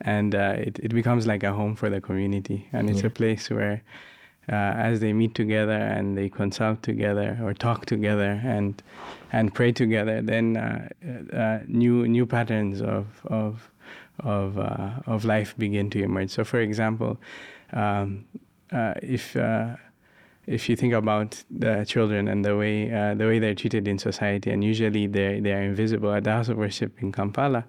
and 0.00 0.34
uh, 0.34 0.54
it, 0.58 0.78
it 0.82 0.94
becomes 0.94 1.26
like 1.26 1.42
a 1.42 1.52
home 1.52 1.74
for 1.76 1.90
the 1.90 2.00
community. 2.00 2.68
And 2.72 2.88
it's 2.90 3.00
Yeah. 3.00 3.06
a 3.06 3.10
place 3.10 3.50
where, 3.50 3.82
uh, 4.48 4.54
as 4.88 5.00
they 5.00 5.12
meet 5.12 5.34
together 5.34 5.72
and 5.72 6.16
they 6.16 6.28
consult 6.28 6.82
together 6.82 7.38
or 7.42 7.52
talk 7.54 7.86
together 7.86 8.40
and 8.44 8.82
and 9.32 9.52
pray 9.52 9.72
together, 9.72 10.22
then 10.22 10.56
uh, 10.56 10.88
uh, 11.36 11.58
new 11.66 12.06
new 12.08 12.26
patterns 12.26 12.80
of 12.80 13.06
of 13.26 13.70
of 14.24 14.58
uh, 14.58 14.90
of 15.06 15.24
life 15.24 15.54
begin 15.58 15.90
to 15.90 15.98
emerge. 16.02 16.30
So, 16.30 16.44
for 16.44 16.60
example, 16.60 17.18
um, 17.72 18.24
uh, 18.72 18.94
if 19.02 19.36
uh, 19.36 19.76
if 20.46 20.68
you 20.68 20.76
think 20.76 20.94
about 20.94 21.44
the 21.50 21.84
children 21.84 22.28
and 22.28 22.44
the 22.44 22.56
way 22.56 22.90
uh, 22.90 23.14
the 23.14 23.26
way 23.26 23.38
they're 23.38 23.54
treated 23.54 23.86
in 23.86 23.98
society, 23.98 24.50
and 24.50 24.64
usually 24.64 25.06
they 25.06 25.40
they 25.40 25.52
are 25.52 25.62
invisible 25.62 26.12
at 26.14 26.24
the 26.24 26.30
house 26.32 26.48
of 26.48 26.56
worship 26.56 27.02
in 27.02 27.12
Kampala. 27.12 27.64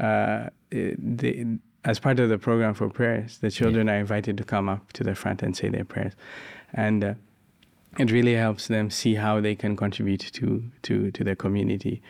Uh, 0.00 0.48
eh, 0.70 1.44
as 1.84 1.98
part 1.98 2.20
of 2.20 2.28
the 2.28 2.38
program 2.38 2.74
for 2.74 2.88
prayers, 2.88 3.38
the 3.38 3.50
children 3.50 3.88
are 3.88 3.96
invited 3.96 4.36
to 4.36 4.44
come 4.44 4.68
up 4.68 4.92
to 4.92 5.02
the 5.02 5.14
front 5.14 5.42
and 5.42 5.56
say 5.56 5.68
their 5.68 5.84
prayers, 5.84 6.12
and 6.72 7.02
uh, 7.02 7.14
it 7.98 8.10
really 8.10 8.34
helps 8.34 8.68
them 8.68 8.90
see 8.90 9.16
how 9.16 9.40
they 9.40 9.54
can 9.54 9.76
contribute 9.76 10.20
to 10.32 10.62
to 10.82 11.10
to 11.10 11.24
the 11.24 11.34
community, 11.34 12.00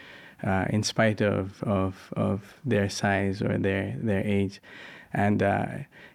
uh, 0.43 0.67
in 0.69 0.83
spite 0.83 1.21
of, 1.23 1.63
of 1.63 2.13
of 2.17 2.61
their 2.65 2.89
size 2.89 3.41
or 3.41 3.57
their 3.59 3.97
their 3.99 4.23
age, 4.27 4.61
and 5.15 5.43
uh, 5.43 5.67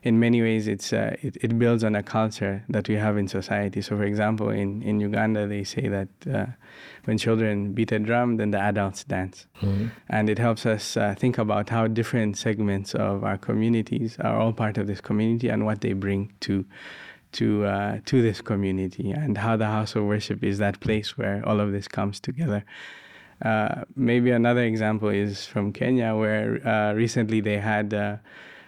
in 0.03 0.19
many 0.19 0.41
ways 0.41 0.67
it's 0.67 0.93
uh, 0.93 1.15
it, 1.21 1.37
it 1.41 1.59
builds 1.59 1.83
on 1.83 1.95
a 1.95 2.03
culture 2.03 2.63
that 2.69 2.87
we 2.87 2.95
have 2.95 3.17
in 3.17 3.27
society. 3.27 3.81
So, 3.81 3.97
for 3.97 4.03
example, 4.03 4.49
in 4.49 4.81
in 4.83 4.99
Uganda 4.99 5.47
they 5.47 5.63
say 5.63 5.87
that 5.87 6.09
uh, 6.33 6.45
when 7.05 7.17
children 7.17 7.73
beat 7.73 7.91
a 7.91 7.99
drum, 7.99 8.37
then 8.37 8.51
the 8.51 8.59
adults 8.59 9.03
dance, 9.03 9.47
and 10.09 10.29
it 10.29 10.39
helps 10.39 10.65
us 10.65 10.97
uh, 10.97 11.15
think 11.17 11.37
about 11.37 11.69
how 11.69 11.87
different 11.87 12.37
segments 12.37 12.95
of 12.95 13.23
our 13.23 13.37
communities 13.37 14.17
are 14.19 14.37
all 14.39 14.53
part 14.53 14.77
of 14.77 14.87
this 14.87 15.01
community 15.01 15.49
and 15.49 15.65
what 15.65 15.81
they 15.81 15.93
bring 15.93 16.31
to 16.41 16.65
to 17.33 17.65
uh, 17.65 17.99
to 18.05 18.21
this 18.21 18.41
community 18.41 19.11
and 19.11 19.37
how 19.37 19.57
the 19.57 19.65
house 19.65 19.95
of 19.95 20.03
worship 20.05 20.43
is 20.43 20.57
that 20.57 20.79
place 20.79 21.17
where 21.17 21.41
all 21.47 21.59
of 21.59 21.71
this 21.71 21.87
comes 21.87 22.19
together. 22.19 22.63
Uh, 23.43 23.83
maybe 23.95 24.31
another 24.31 24.63
example 24.63 25.09
is 25.09 25.45
from 25.45 25.71
Kenya, 25.71 26.15
where 26.15 26.65
uh, 26.67 26.93
recently 26.93 27.39
they 27.39 27.57
had 27.57 27.93
uh, 27.93 28.17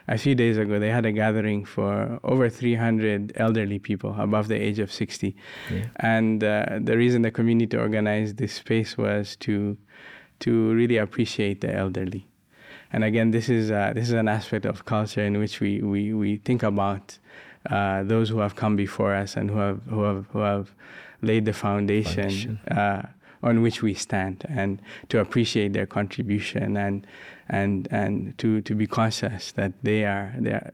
a 0.10 0.18
few 0.18 0.36
days 0.36 0.58
ago 0.58 0.80
they 0.80 0.90
had 0.90 1.06
a 1.06 1.12
gathering 1.12 1.64
for 1.64 2.20
over 2.24 2.50
300 2.50 3.34
elderly 3.36 3.80
people 3.80 4.16
above 4.20 4.48
the 4.48 4.56
age 4.56 4.80
of 4.80 4.92
60, 4.92 5.36
and 5.98 6.44
uh, 6.44 6.66
the 6.82 6.98
reason 6.98 7.22
the 7.22 7.32
community 7.32 7.78
organized 7.78 8.38
this 8.38 8.54
space 8.54 8.98
was 8.98 9.36
to 9.38 9.78
to 10.40 10.74
really 10.74 10.98
appreciate 10.98 11.62
the 11.62 11.74
elderly. 11.74 12.26
And 12.92 13.04
again, 13.04 13.32
this 13.32 13.50
is 13.50 13.72
uh, 13.72 13.94
this 13.94 14.08
is 14.08 14.14
an 14.14 14.28
aspect 14.28 14.66
of 14.66 14.86
culture 14.86 15.24
in 15.24 15.38
which 15.38 15.60
we 15.60 15.82
we, 15.82 16.14
we 16.14 16.38
think 16.38 16.64
about 16.64 17.20
uh, 17.70 18.04
those 18.04 18.30
who 18.30 18.40
have 18.40 18.56
come 18.56 18.76
before 18.76 19.14
us 19.14 19.38
and 19.38 19.50
who 19.52 19.58
have 19.58 19.82
who 19.90 20.04
have 20.04 20.26
who 20.32 20.40
have 20.40 20.72
laid 21.22 21.46
the 21.46 21.54
foundation, 21.54 22.30
Foundation. 22.30 22.60
On 23.42 23.62
which 23.62 23.82
we 23.82 23.94
stand, 23.94 24.44
and 24.50 24.82
to 25.08 25.20
appreciate 25.20 25.72
their 25.72 25.86
contribution 25.86 26.76
and 26.76 27.08
and 27.48 27.88
and 27.90 28.38
to 28.38 28.62
to 28.62 28.76
be 28.76 28.86
conscious 28.86 29.54
that 29.54 29.72
they 29.82 30.04
are 30.04 30.34
they 30.38 30.52
are 30.52 30.72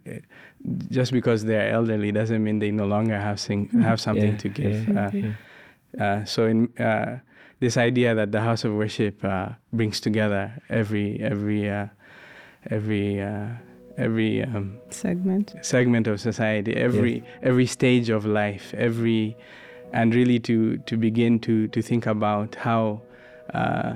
just 0.90 1.12
because 1.12 1.46
they 1.46 1.58
are 1.58 1.70
elderly 1.70 2.12
doesn't 2.12 2.44
mean 2.44 2.58
they 2.60 2.72
no 2.72 2.88
longer 2.88 3.20
have 3.20 3.40
sing, 3.40 3.70
have 3.84 4.02
something 4.02 4.32
Yeah, 4.32 4.38
to 4.38 4.50
give. 4.50 4.88
yeah, 4.90 5.08
Uh, 5.08 5.12
yeah. 5.14 6.06
uh, 6.22 6.26
so 6.26 6.48
in 6.48 6.70
uh, 6.80 7.20
this 7.60 7.78
idea 7.78 8.16
that 8.16 8.32
the 8.32 8.42
house 8.42 8.64
of 8.66 8.74
worship 8.74 9.24
uh, 9.24 9.50
brings 9.72 10.00
together 10.00 10.52
every 10.70 11.22
every 11.22 11.70
uh, 11.70 11.88
every 12.72 13.22
uh, 13.22 13.48
every 13.98 14.44
um, 14.44 14.78
Segment. 14.90 15.54
segment 15.62 16.08
of 16.08 16.20
society, 16.20 16.76
every 16.76 17.24
every 17.44 17.68
stage 17.68 18.10
of 18.10 18.26
life, 18.26 18.74
every 18.78 19.38
and 19.94 20.14
really 20.14 20.40
to 20.40 20.78
to 20.78 20.98
begin 20.98 21.40
to 21.40 21.68
to 21.70 21.82
think 21.82 22.06
about 22.06 22.56
how 22.56 23.02
uh, 23.54 23.96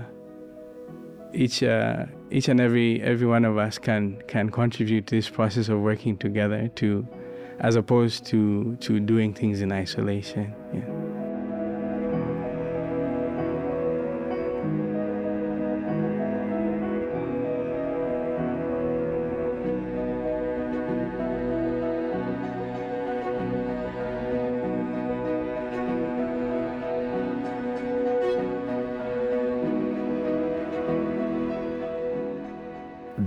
each 1.33 1.63
uh, 1.63 2.05
each 2.31 2.47
and 2.47 2.59
every 2.59 3.01
every 3.01 3.27
one 3.27 3.45
of 3.45 3.57
us 3.57 3.77
can 3.77 4.21
can 4.27 4.49
contribute 4.49 5.07
to 5.07 5.15
this 5.15 5.29
process 5.29 5.69
of 5.69 5.79
working 5.79 6.17
together 6.17 6.67
to 6.75 7.07
as 7.59 7.75
opposed 7.75 8.25
to 8.25 8.75
to 8.77 8.99
doing 8.99 9.33
things 9.33 9.61
in 9.61 9.71
isolation. 9.71 10.53
Yeah. 10.73 11.08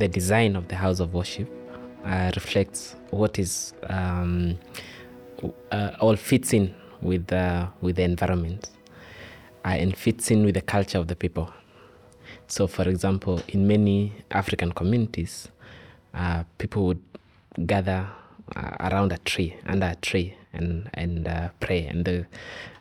The 0.02 0.08
design 0.08 0.56
of 0.56 0.66
the 0.66 0.74
house 0.74 0.98
of 0.98 1.14
worship 1.14 1.48
uh, 2.04 2.32
reflects 2.34 2.96
what 3.10 3.38
is 3.38 3.72
um, 3.88 4.58
uh, 5.70 5.92
all 6.00 6.16
fits 6.16 6.52
in 6.52 6.74
with 7.00 7.28
the 7.28 7.68
with 7.80 7.94
the 7.94 8.02
environment 8.02 8.70
uh, 9.64 9.68
and 9.68 9.96
fits 9.96 10.32
in 10.32 10.44
with 10.44 10.54
the 10.54 10.60
culture 10.60 10.98
of 10.98 11.06
the 11.06 11.14
people. 11.14 11.48
So, 12.48 12.66
for 12.66 12.88
example, 12.88 13.40
in 13.48 13.68
many 13.68 14.12
African 14.32 14.72
communities, 14.72 15.48
uh, 16.14 16.42
people 16.58 16.86
would 16.88 17.02
gather 17.66 18.08
uh, 18.56 18.76
around 18.80 19.12
a 19.12 19.18
tree, 19.18 19.54
under 19.66 19.86
a 19.86 19.96
tree, 19.96 20.36
and 20.52 20.90
and 20.94 21.28
uh, 21.28 21.50
pray. 21.60 21.86
And 21.86 22.04
the, 22.04 22.26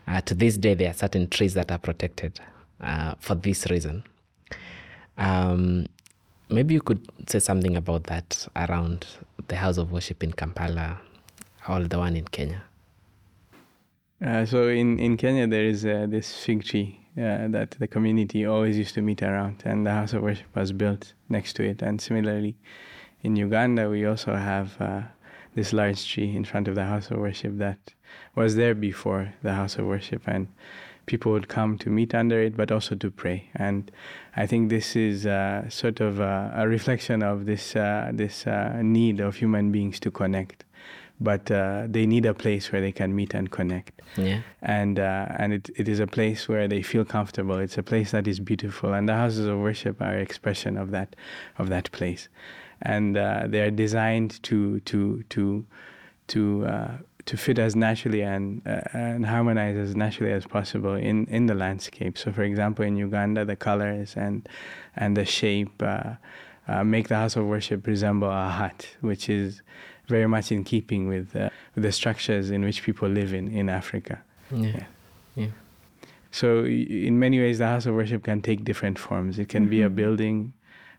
uh, 0.08 0.22
to 0.22 0.34
this 0.34 0.58
day, 0.58 0.74
there 0.74 0.90
are 0.90 0.94
certain 0.94 1.30
trees 1.30 1.54
that 1.54 1.72
are 1.72 1.78
protected 1.78 2.40
uh, 2.82 3.14
for 3.20 3.36
this 3.36 3.70
reason. 3.70 4.04
Um, 5.20 5.86
maybe 6.52 6.74
you 6.74 6.82
could 6.82 7.08
say 7.28 7.40
something 7.40 7.76
about 7.76 8.04
that 8.06 8.48
around 8.56 9.08
the 9.48 9.56
house 9.56 9.78
of 9.78 9.92
worship 9.92 10.24
in 10.24 10.32
Kampala 10.34 11.00
or 11.68 11.84
the 11.84 11.98
one 11.98 12.16
in 12.16 12.26
Kenya. 12.26 12.64
Uh, 14.24 14.46
so 14.46 14.68
in, 14.68 15.00
in 15.00 15.18
Kenya, 15.18 15.48
there 15.48 15.66
is 15.66 15.86
uh, 15.86 16.06
this 16.08 16.44
fig 16.44 16.64
tree 16.64 17.00
uh, 17.18 17.48
that 17.48 17.72
the 17.80 17.88
community 17.88 18.46
always 18.46 18.78
used 18.78 18.94
to 18.94 19.02
meet 19.02 19.24
around, 19.24 19.64
and 19.66 19.86
the 19.86 19.92
house 19.92 20.14
of 20.14 20.22
worship 20.22 20.56
was 20.56 20.72
built 20.72 21.14
next 21.30 21.54
to 21.54 21.64
it. 21.64 21.82
And 21.82 22.00
similarly, 22.00 22.56
in 23.24 23.36
Uganda, 23.36 23.90
we 23.90 24.06
also 24.06 24.36
have 24.36 24.80
uh, 24.80 25.02
this 25.56 25.74
large 25.74 26.08
tree 26.12 26.36
in 26.36 26.46
front 26.46 26.68
of 26.68 26.76
the 26.76 26.86
house 26.86 27.10
of 27.10 27.18
worship 27.18 27.58
that 27.58 27.94
was 28.36 28.56
there 28.56 28.76
before 28.76 29.34
the 29.42 29.54
house 29.54 29.78
of 29.78 29.86
worship, 29.86 30.22
and 30.28 30.48
people 31.08 31.32
would 31.32 31.48
come 31.48 31.78
to 31.80 31.90
meet 31.90 32.14
under 32.14 32.40
it, 32.42 32.56
but 32.56 32.72
also 32.72 32.96
to 32.96 33.10
pray. 33.10 33.50
And 33.56 33.92
I 34.36 34.48
think 34.48 34.70
this 34.70 34.96
is 34.96 35.26
uh, 35.26 35.70
sort 35.70 36.00
of 36.00 36.20
a, 36.20 36.54
a 36.56 36.68
reflection 36.68 37.22
of 37.22 37.46
this 37.46 37.76
uh, 37.76 38.12
this 38.14 38.48
uh, 38.48 38.80
need 38.82 39.20
of 39.20 39.36
human 39.36 39.72
beings 39.72 40.00
to 40.02 40.12
connect 40.12 40.64
but 41.22 41.52
uh, 41.52 41.86
they 41.88 42.06
need 42.06 42.26
a 42.26 42.34
place 42.34 42.72
where 42.72 42.82
they 42.82 42.92
can 42.92 43.16
meet 43.16 43.34
and 43.34 43.52
connect. 43.52 44.02
Yeah. 44.18 44.42
And 44.62 45.00
uh, 45.00 45.28
and 45.38 45.54
it, 45.54 45.70
it 45.76 45.88
is 45.88 46.00
a 46.00 46.08
place 46.08 46.50
where 46.50 46.68
they 46.68 46.82
feel 46.82 47.06
comfortable. 47.06 47.58
It's 47.60 47.78
a 47.78 47.84
place 47.84 48.12
that 48.12 48.28
is 48.28 48.40
beautiful, 48.40 48.94
and 48.94 49.08
the 49.08 49.16
houses 49.16 49.46
of 49.46 49.60
worship 49.60 50.02
are 50.02 50.18
expression 50.18 50.78
of 50.78 50.92
that 50.92 51.16
of 51.58 51.70
that 51.70 51.92
place, 51.92 52.28
and 52.82 53.16
uh, 53.16 53.44
they 53.48 53.62
are 53.62 53.72
designed 53.72 54.42
to 54.44 54.80
to 54.82 55.24
to 55.30 55.66
to 56.28 56.66
uh, 56.66 56.98
to 57.32 57.38
fit 57.38 57.58
as 57.60 57.78
naturally 57.78 58.24
and 58.24 58.62
uh, 58.68 58.82
and 58.92 59.26
harmonize 59.26 59.78
as 59.78 59.96
naturally 59.96 60.34
as 60.34 60.46
possible 60.46 60.96
in, 60.96 61.26
in 61.28 61.46
the 61.46 61.56
landscape. 61.56 62.18
So, 62.18 62.34
for 62.34 62.44
example, 62.44 62.84
in 62.84 62.98
Uganda, 62.98 63.46
the 63.46 63.56
colors 63.56 64.18
and 64.18 64.50
and 64.98 65.16
the 65.16 65.24
shape 65.24 65.82
uh, 65.82 66.84
make 66.84 67.08
the 67.08 67.16
house 67.16 67.38
of 67.38 67.46
worship 67.46 67.88
resemble 67.88 68.30
a 68.30 68.50
hut, 68.50 68.86
which 69.00 69.30
is 69.30 69.62
very 70.08 70.28
much 70.28 70.52
in 70.52 70.66
keeping 70.66 71.08
with, 71.08 71.34
uh, 71.34 71.50
with 71.74 71.86
the 71.86 71.94
structures 71.94 72.52
in 72.52 72.66
which 72.66 72.84
people 72.84 73.08
live 73.08 73.34
in 73.34 73.48
in 73.48 73.70
Africa. 73.70 74.22
Yeah. 74.52 74.68
yeah. 74.68 74.86
yeah. 75.36 75.52
So, 76.32 76.66
in 76.66 77.18
many 77.18 77.40
ways, 77.40 77.60
the 77.60 77.68
house 77.68 77.86
of 77.86 77.96
worship 77.96 78.24
can 78.26 78.42
take 78.42 78.66
different 78.66 79.00
forms. 79.00 79.40
It 79.40 79.48
can 79.48 79.64
mm-hmm. 79.64 79.70
be 79.70 79.82
a 79.84 79.86
mm-hmm. 79.86 79.96
building, 79.96 80.54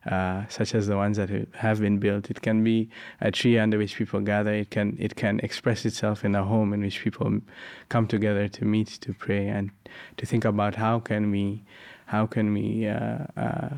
uh, 0.06 0.44
such 0.48 0.74
as 0.74 0.86
the 0.86 0.96
ones 0.96 1.16
that 1.16 1.30
have 1.54 1.80
been 1.80 1.98
built. 1.98 2.30
It 2.30 2.42
can 2.42 2.64
be 2.64 2.88
a 3.20 3.30
tree 3.30 3.58
under 3.58 3.78
which 3.78 3.96
people 3.96 4.20
gather. 4.20 4.52
It 4.52 4.70
can 4.70 4.96
it 4.98 5.16
can 5.16 5.40
express 5.40 5.84
itself 5.84 6.24
in 6.24 6.34
a 6.34 6.44
home 6.44 6.72
in 6.72 6.80
which 6.80 7.00
people 7.00 7.40
come 7.88 8.06
together 8.06 8.48
to 8.48 8.64
meet, 8.64 8.88
to 9.02 9.12
pray, 9.12 9.48
and 9.48 9.70
to 10.16 10.26
think 10.26 10.44
about 10.44 10.74
how 10.76 10.98
can 11.00 11.30
we 11.30 11.62
how 12.06 12.26
can 12.26 12.52
we 12.52 12.88
uh, 12.88 13.26
uh 13.36 13.68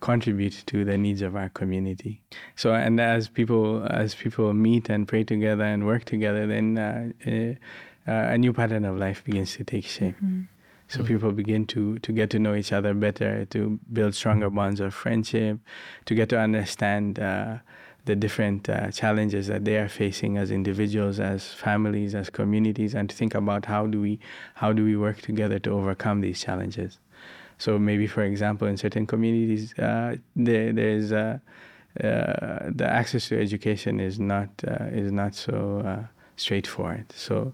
contribute 0.00 0.62
to 0.66 0.84
the 0.84 0.96
needs 0.96 1.22
of 1.22 1.36
our 1.36 1.50
community. 1.50 2.20
So, 2.56 2.74
and 2.74 2.98
as 3.00 3.28
people 3.28 3.86
as 3.88 4.14
people 4.14 4.52
meet 4.54 4.88
and 4.88 5.06
pray 5.06 5.24
together 5.24 5.64
and 5.64 5.86
work 5.86 6.04
together, 6.04 6.46
then 6.46 6.78
uh, 6.78 7.54
uh, 8.10 8.34
a 8.34 8.38
new 8.38 8.52
pattern 8.52 8.84
of 8.84 8.96
life 8.96 9.24
begins 9.24 9.56
to 9.56 9.64
take 9.64 9.84
shape. 9.84 10.16
Mm-hmm. 10.16 10.42
So 10.90 10.98
mm-hmm. 10.98 11.06
people 11.06 11.32
begin 11.32 11.66
to 11.66 11.98
to 12.00 12.12
get 12.12 12.30
to 12.30 12.38
know 12.38 12.54
each 12.54 12.72
other 12.72 12.92
better, 12.94 13.46
to 13.46 13.78
build 13.92 14.14
stronger 14.14 14.50
bonds 14.50 14.80
of 14.80 14.92
friendship, 14.92 15.58
to 16.06 16.14
get 16.14 16.28
to 16.30 16.38
understand. 16.38 17.18
Uh, 17.18 17.58
the 18.06 18.16
different 18.16 18.68
uh, 18.68 18.90
challenges 18.90 19.46
that 19.46 19.66
they 19.66 19.76
are 19.76 19.88
facing 19.88 20.38
as 20.38 20.50
individuals, 20.50 21.20
as 21.20 21.52
families, 21.52 22.14
as 22.14 22.30
communities, 22.30 22.94
and 22.94 23.10
to 23.10 23.14
think 23.14 23.34
about 23.34 23.66
how 23.66 23.86
do 23.86 24.00
we 24.00 24.18
how 24.54 24.72
do 24.72 24.82
we 24.84 24.96
work 24.96 25.20
together 25.20 25.58
to 25.58 25.70
overcome 25.70 26.22
these 26.22 26.40
challenges. 26.40 26.98
So 27.58 27.78
maybe, 27.78 28.06
for 28.06 28.22
example, 28.22 28.66
in 28.66 28.78
certain 28.78 29.06
communities, 29.06 29.78
uh, 29.78 30.16
there 30.34 30.72
there's 30.72 31.12
uh, 31.12 31.38
uh, 32.02 32.70
the 32.74 32.86
access 32.88 33.28
to 33.28 33.40
education 33.40 34.00
is 34.00 34.18
not 34.18 34.48
uh, 34.66 34.86
is 34.90 35.12
not 35.12 35.34
so 35.34 35.82
uh, 35.84 36.06
straightforward. 36.36 37.12
So 37.12 37.52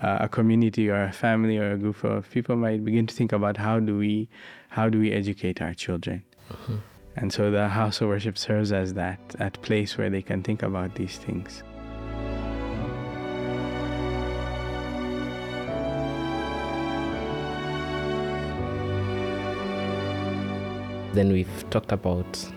uh, 0.00 0.18
a 0.20 0.28
community 0.28 0.88
or 0.88 1.04
a 1.04 1.12
family 1.12 1.58
or 1.58 1.72
a 1.72 1.78
group 1.78 2.02
of 2.04 2.30
people 2.30 2.56
might 2.56 2.84
begin 2.84 3.06
to 3.06 3.14
think 3.14 3.32
about 3.32 3.56
how 3.56 3.78
do 3.78 3.98
we 3.98 4.28
how 4.68 4.88
do 4.88 4.98
we 4.98 5.12
educate 5.12 5.60
our 5.60 5.74
children. 5.74 6.22
Mm-hmm. 6.50 6.76
And 7.16 7.32
so 7.32 7.50
the 7.50 7.68
house 7.68 8.00
of 8.00 8.08
worship 8.08 8.38
serves 8.38 8.72
as 8.72 8.94
that 8.94 9.18
that 9.38 9.60
place 9.62 9.98
where 9.98 10.08
they 10.08 10.22
can 10.22 10.42
think 10.42 10.62
about 10.62 10.94
these 10.94 11.18
things. 11.18 11.62
Then 21.12 21.30
we've 21.30 21.70
talked 21.70 21.92
about 21.92 22.50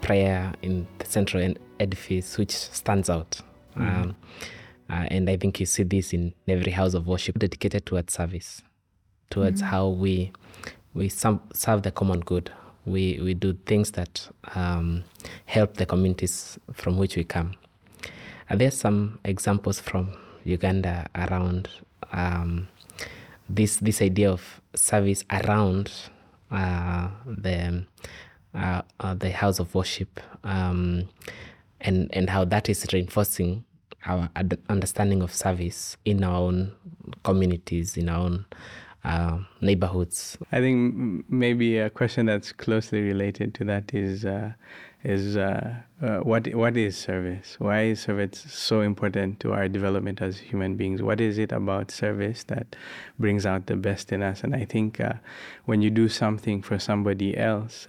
prayer 0.00 0.52
in 0.62 0.88
the 0.98 1.06
central 1.06 1.54
edifice, 1.78 2.36
which 2.36 2.50
stands 2.50 3.08
out. 3.08 3.40
Mm-hmm. 3.76 4.02
Um, 4.02 4.16
uh, 4.90 5.06
and 5.08 5.28
I 5.30 5.36
think 5.36 5.60
you 5.60 5.66
see 5.66 5.82
this 5.82 6.12
in 6.12 6.34
every 6.46 6.72
house 6.72 6.94
of 6.94 7.06
worship 7.06 7.38
dedicated 7.38 7.86
towards 7.86 8.12
service, 8.12 8.62
towards 9.30 9.60
mm-hmm. 9.60 9.70
how 9.70 9.88
we 9.88 10.32
we 10.92 11.08
serve 11.08 11.82
the 11.82 11.90
common 11.90 12.20
good. 12.20 12.52
We 12.84 13.18
we 13.22 13.34
do 13.34 13.54
things 13.66 13.92
that 13.92 14.28
um, 14.54 15.04
help 15.46 15.74
the 15.74 15.86
communities 15.86 16.58
from 16.72 16.98
which 16.98 17.16
we 17.16 17.24
come. 17.24 17.54
Are 18.50 18.56
there 18.56 18.70
some 18.70 19.18
examples 19.24 19.80
from 19.80 20.14
Uganda 20.44 21.06
around 21.14 21.70
um, 22.12 22.68
this 23.48 23.76
this 23.78 24.02
idea 24.02 24.30
of 24.30 24.60
service 24.74 25.24
around 25.30 25.90
uh, 26.50 27.08
the 27.26 27.84
uh, 28.54 28.82
uh, 29.00 29.14
the 29.14 29.30
house 29.30 29.58
of 29.58 29.74
worship 29.74 30.20
um, 30.44 31.08
and 31.80 32.08
and 32.12 32.28
how 32.28 32.44
that 32.44 32.68
is 32.68 32.86
reinforcing 32.92 33.64
our 34.06 34.28
ad- 34.36 34.58
understanding 34.68 35.22
of 35.22 35.32
service 35.32 35.96
in 36.04 36.24
our 36.24 36.36
own 36.36 36.72
communities, 37.22 37.96
in 37.96 38.08
our 38.08 38.24
own 38.26 38.44
uh, 39.04 39.38
neighborhoods. 39.60 40.38
I 40.50 40.60
think 40.60 41.24
maybe 41.28 41.78
a 41.78 41.90
question 41.90 42.26
that's 42.26 42.52
closely 42.52 43.02
related 43.02 43.54
to 43.54 43.64
that 43.64 43.94
is 43.94 44.24
uh, 44.24 44.52
is 45.04 45.36
uh, 45.36 45.74
uh, 46.00 46.18
what 46.20 46.46
what 46.54 46.76
is 46.76 46.96
service? 46.96 47.56
Why 47.58 47.82
is 47.82 48.00
service 48.00 48.42
so 48.48 48.80
important 48.80 49.40
to 49.40 49.52
our 49.52 49.68
development 49.68 50.22
as 50.22 50.38
human 50.38 50.76
beings? 50.76 51.02
What 51.02 51.20
is 51.20 51.36
it 51.36 51.52
about 51.52 51.90
service 51.90 52.44
that 52.44 52.76
brings 53.18 53.44
out 53.44 53.66
the 53.66 53.76
best 53.76 54.12
in 54.12 54.22
us? 54.22 54.42
And 54.42 54.54
I 54.54 54.64
think 54.64 55.00
uh, 55.00 55.14
when 55.66 55.82
you 55.82 55.90
do 55.90 56.08
something 56.08 56.62
for 56.62 56.78
somebody 56.78 57.36
else. 57.36 57.86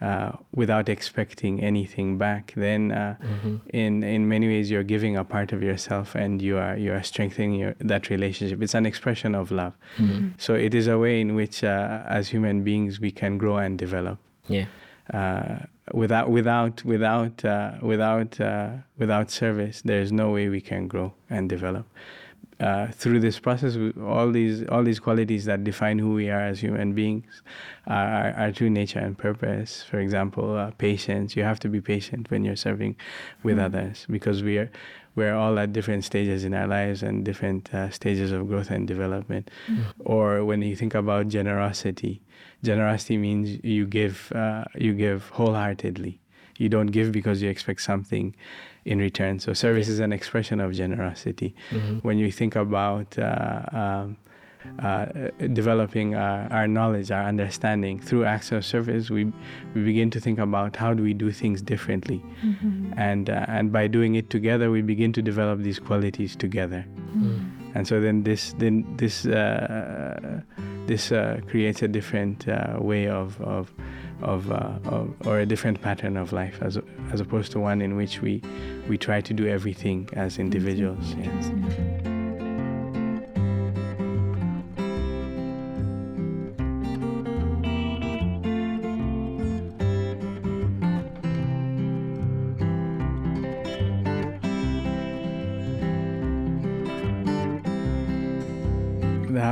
Uh, 0.00 0.04
uh, 0.08 0.32
without 0.54 0.88
expecting 0.88 1.60
anything 1.60 2.18
back, 2.18 2.52
then 2.56 2.92
uh, 2.92 3.16
mm-hmm. 3.22 3.56
in 3.70 4.02
in 4.02 4.28
many 4.28 4.46
ways 4.46 4.70
you're 4.70 4.84
giving 4.84 5.16
a 5.16 5.24
part 5.24 5.52
of 5.52 5.62
yourself 5.62 6.14
and 6.14 6.40
you 6.40 6.56
are 6.56 6.76
you 6.76 6.92
are 6.92 7.02
strengthening 7.02 7.54
your, 7.54 7.74
that 7.80 8.08
relationship. 8.08 8.62
It's 8.62 8.74
an 8.74 8.86
expression 8.86 9.34
of 9.34 9.50
love. 9.50 9.74
Mm-hmm. 9.96 10.28
So 10.38 10.54
it 10.54 10.74
is 10.74 10.86
a 10.86 10.98
way 10.98 11.20
in 11.20 11.34
which, 11.34 11.64
as 11.64 12.28
human 12.28 12.64
beings, 12.64 13.00
we 13.00 13.10
can 13.10 13.38
grow 13.38 13.56
and 13.58 13.78
develop. 13.78 14.18
Yeah 14.48 14.66
without 15.92 16.30
without 16.30 16.84
without 16.84 17.44
uh, 17.44 17.72
without 17.80 18.40
uh, 18.40 18.70
without 18.98 19.30
service, 19.30 19.82
there 19.82 20.00
is 20.00 20.12
no 20.12 20.30
way 20.30 20.48
we 20.48 20.60
can 20.60 20.88
grow 20.88 21.14
and 21.30 21.48
develop. 21.48 21.86
Uh, 22.60 22.88
through 22.88 23.20
this 23.20 23.38
process, 23.38 23.76
all 24.02 24.32
these 24.32 24.64
all 24.64 24.82
these 24.82 24.98
qualities 24.98 25.44
that 25.44 25.62
define 25.62 25.96
who 25.96 26.14
we 26.14 26.28
are 26.28 26.40
as 26.40 26.58
human 26.58 26.92
beings 26.92 27.40
are, 27.86 28.32
are 28.32 28.50
true 28.50 28.68
nature 28.68 28.98
and 28.98 29.16
purpose. 29.16 29.84
For 29.84 30.00
example, 30.00 30.56
uh, 30.56 30.72
patience. 30.72 31.36
You 31.36 31.44
have 31.44 31.60
to 31.60 31.68
be 31.68 31.80
patient 31.80 32.32
when 32.32 32.44
you're 32.44 32.56
serving 32.56 32.96
with 33.44 33.58
mm. 33.58 33.62
others 33.62 34.06
because 34.10 34.42
we 34.42 34.58
are 34.58 34.70
we're 35.18 35.34
all 35.34 35.58
at 35.58 35.72
different 35.72 36.04
stages 36.04 36.44
in 36.44 36.54
our 36.54 36.66
lives 36.66 37.02
and 37.02 37.24
different 37.24 37.72
uh, 37.74 37.90
stages 37.90 38.32
of 38.32 38.48
growth 38.48 38.70
and 38.70 38.86
development. 38.86 39.50
Mm. 39.68 39.84
Or 40.00 40.44
when 40.44 40.62
you 40.62 40.76
think 40.76 40.94
about 40.94 41.28
generosity, 41.28 42.22
generosity 42.62 43.18
means 43.18 43.62
you 43.62 43.86
give 43.86 44.32
uh, 44.32 44.64
you 44.76 44.94
give 44.94 45.28
wholeheartedly. 45.28 46.20
You 46.56 46.68
don't 46.68 46.88
give 46.88 47.12
because 47.12 47.40
you 47.40 47.48
expect 47.50 47.82
something 47.82 48.34
in 48.88 48.98
return. 48.98 49.38
So 49.38 49.52
service 49.52 49.88
is 49.88 50.00
an 50.00 50.12
expression 50.12 50.60
of 50.60 50.72
generosity. 50.72 51.54
Mm-hmm. 51.70 51.98
When 51.98 52.16
you 52.18 52.32
think 52.32 52.56
about 52.56 53.18
uh, 53.18 53.62
um, 53.72 54.16
uh, 54.80 55.06
developing 55.52 56.14
our, 56.14 56.50
our, 56.50 56.66
knowledge, 56.66 57.10
our 57.10 57.24
understanding 57.24 58.00
through 58.00 58.24
acts 58.24 58.50
of 58.50 58.64
service, 58.64 59.10
we 59.10 59.24
we 59.74 59.84
begin 59.84 60.10
to 60.10 60.20
think 60.20 60.38
about 60.38 60.74
how 60.76 60.94
do 60.94 61.02
we 61.02 61.14
do 61.14 61.30
things 61.30 61.60
differently, 61.62 62.22
mm-hmm. 62.42 62.92
and 62.96 63.30
uh, 63.30 63.44
and 63.48 63.72
by 63.72 63.86
doing 63.86 64.14
it 64.14 64.30
together, 64.30 64.70
we 64.70 64.82
begin 64.82 65.12
to 65.12 65.22
develop 65.22 65.60
these 65.60 65.78
qualities 65.78 66.34
together, 66.34 66.84
mm-hmm. 66.96 67.76
and 67.76 67.86
so 67.86 68.00
then 68.00 68.22
this 68.22 68.54
then 68.58 68.84
this 68.96 69.26
uh, 69.26 70.40
this 70.86 71.12
uh, 71.12 71.40
creates 71.46 71.82
a 71.82 71.88
different 71.88 72.48
uh, 72.48 72.76
way 72.80 73.06
of 73.06 73.40
of 73.40 73.72
of, 74.22 74.50
uh, 74.50 74.78
of, 74.84 75.14
or 75.26 75.40
a 75.40 75.46
different 75.46 75.80
pattern 75.80 76.16
of 76.16 76.32
life 76.32 76.58
as 76.62 76.78
as 77.12 77.20
opposed 77.20 77.52
to 77.52 77.60
one 77.60 77.80
in 77.80 77.96
which 77.96 78.20
we 78.20 78.42
we 78.88 78.98
try 78.98 79.20
to 79.20 79.34
do 79.34 79.46
everything 79.46 80.08
as 80.12 80.38
individuals. 80.38 81.14
Yeah. 81.14 81.97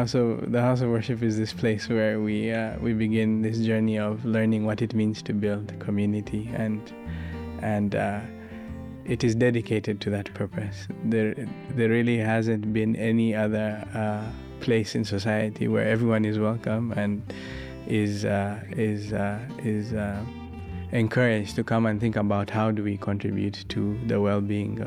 House 0.06 0.14
of 0.14 0.52
the 0.52 0.60
house 0.60 0.80
of 0.82 0.88
worship 0.88 1.20
is 1.20 1.36
this 1.36 1.52
place 1.52 1.88
where 1.88 2.20
we 2.20 2.52
uh, 2.52 2.78
we 2.78 2.92
begin 2.92 3.42
this 3.42 3.58
journey 3.58 3.98
of 3.98 4.24
learning 4.24 4.64
what 4.64 4.80
it 4.80 4.94
means 4.94 5.20
to 5.20 5.32
build 5.32 5.72
community 5.80 6.48
and 6.54 6.80
and 7.60 7.96
uh, 7.96 8.20
it 9.04 9.24
is 9.24 9.34
dedicated 9.34 10.00
to 10.00 10.10
that 10.10 10.32
purpose. 10.34 10.86
There 11.04 11.34
there 11.70 11.88
really 11.88 12.18
hasn't 12.18 12.72
been 12.72 12.94
any 12.94 13.34
other 13.34 13.84
uh, 13.94 14.30
place 14.60 14.94
in 14.94 15.04
society 15.04 15.66
where 15.66 15.88
everyone 15.88 16.24
is 16.24 16.38
welcome 16.38 16.92
and 16.92 17.20
is 17.88 18.24
uh, 18.24 18.60
is 18.76 19.12
uh, 19.12 19.40
is 19.64 19.92
uh, 19.92 20.22
encouraged 20.92 21.56
to 21.56 21.64
come 21.64 21.84
and 21.84 22.00
think 22.00 22.14
about 22.14 22.48
how 22.48 22.70
do 22.70 22.84
we 22.84 22.96
contribute 22.96 23.64
to 23.70 23.98
the 24.06 24.20
well-being 24.20 24.80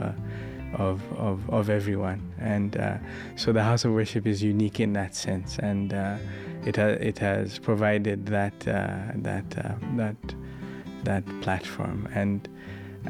of, 0.78 1.02
of, 1.18 1.50
of 1.50 1.70
everyone. 1.70 2.34
And 2.40 2.78
uh, 2.78 2.98
so 3.36 3.52
the 3.52 3.64
house 3.64 3.86
of 3.86 3.94
worship 3.94 4.26
is 4.28 4.42
unique 4.44 4.80
in 4.80 4.94
that 4.94 5.16
sense, 5.16 5.58
and 5.60 5.94
uh, 5.94 6.18
it, 6.66 6.76
ha- 6.76 6.98
it 7.00 7.18
has 7.20 7.60
provided 7.60 8.26
that, 8.28 8.68
uh, 8.68 8.98
that, 9.16 9.58
uh, 9.58 9.76
that, 9.96 10.16
that 11.04 11.24
platform. 11.42 12.08
And, 12.14 12.48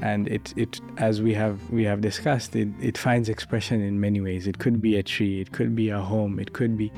and 0.01 0.27
it, 0.27 0.53
it, 0.55 0.79
as 0.97 1.21
we 1.21 1.33
have, 1.33 1.69
we 1.69 1.83
have 1.83 2.01
discussed, 2.01 2.55
it, 2.55 2.69
it 2.79 2.97
finds 2.97 3.29
expression 3.29 3.81
in 3.81 3.99
many 3.99 4.21
ways. 4.21 4.47
It 4.47 4.59
could 4.59 4.81
be 4.81 4.97
a 4.97 5.03
tree, 5.03 5.41
it 5.41 5.51
could 5.51 5.75
be 5.75 5.89
a 5.89 5.99
home, 5.99 6.39
it 6.39 6.53
could 6.53 6.77
be, 6.77 6.91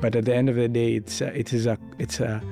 but 0.00 0.14
at 0.14 0.26
the 0.26 0.34
end 0.34 0.48
of 0.48 0.56
the 0.56 0.68
day, 0.68 0.94
it's, 0.94 1.20
it 1.20 1.52
is 1.52 1.66
a, 1.66 1.78
it's 1.98 2.20
a, 2.20 2.42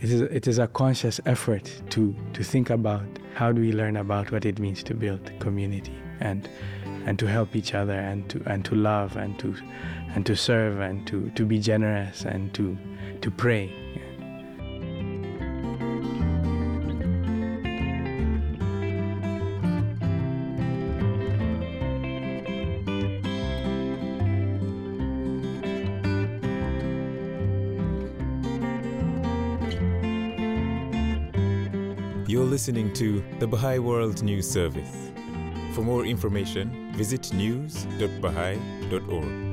it 0.00 0.10
is, 0.10 0.20
it 0.20 0.46
is 0.46 0.58
a 0.58 0.66
conscious 0.68 1.20
effort 1.26 1.72
to, 1.90 2.14
to 2.32 2.44
think 2.44 2.70
about 2.70 3.04
how 3.34 3.52
do 3.52 3.60
we 3.60 3.72
learn 3.72 3.96
about 3.96 4.30
what 4.30 4.44
it 4.44 4.58
means 4.58 4.82
to 4.84 4.94
build 4.94 5.30
community 5.40 5.94
and 6.20 6.48
and 7.08 7.18
to 7.18 7.26
help 7.26 7.56
each 7.56 7.72
other 7.72 7.94
and 7.94 8.28
to 8.28 8.42
and 8.44 8.66
to 8.66 8.74
love 8.74 9.16
and 9.16 9.38
to 9.38 9.56
and 10.14 10.26
to 10.26 10.36
serve 10.36 10.78
and 10.78 11.06
to, 11.06 11.30
to 11.30 11.46
be 11.46 11.58
generous 11.58 12.26
and 12.26 12.52
to 12.52 12.76
to 13.22 13.30
pray. 13.30 13.72
You're 32.26 32.44
listening 32.44 32.92
to 32.92 33.24
the 33.38 33.46
Baha'i 33.46 33.78
World 33.78 34.22
News 34.22 34.46
Service. 34.46 35.17
For 35.78 35.84
more 35.84 36.04
information, 36.04 36.92
visit 36.92 37.32
news.baha'i.org. 37.32 39.47